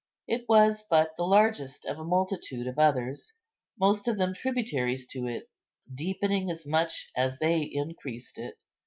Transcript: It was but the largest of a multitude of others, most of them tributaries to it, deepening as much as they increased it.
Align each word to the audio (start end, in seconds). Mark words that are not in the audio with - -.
It 0.27 0.49
was 0.49 0.81
but 0.89 1.15
the 1.15 1.27
largest 1.27 1.85
of 1.85 1.99
a 1.99 2.03
multitude 2.03 2.65
of 2.65 2.79
others, 2.79 3.33
most 3.79 4.07
of 4.07 4.17
them 4.17 4.33
tributaries 4.33 5.05
to 5.09 5.27
it, 5.27 5.47
deepening 5.93 6.49
as 6.49 6.65
much 6.65 7.11
as 7.15 7.37
they 7.37 7.61
increased 7.61 8.39
it. 8.39 8.57